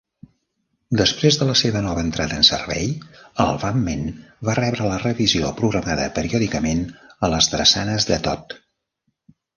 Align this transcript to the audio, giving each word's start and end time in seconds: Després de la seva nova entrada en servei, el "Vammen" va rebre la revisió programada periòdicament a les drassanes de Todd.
Després 1.01 1.35
de 1.41 1.47
la 1.49 1.57
seva 1.59 1.81
nova 1.87 2.03
entrada 2.05 2.39
en 2.41 2.47
servei, 2.47 2.87
el 3.45 3.61
"Vammen" 3.65 4.01
va 4.49 4.57
rebre 4.61 4.89
la 4.93 4.97
revisió 5.05 5.55
programada 5.61 6.11
periòdicament 6.19 6.83
a 7.29 7.31
les 7.35 7.51
drassanes 7.55 8.09
de 8.13 8.19
Todd. 8.29 8.61